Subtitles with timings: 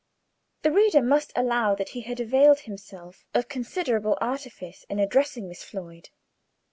[0.63, 5.63] The reader must allow that he had availed himself of considerable artifice in addressing Miss
[5.63, 6.09] Floyd.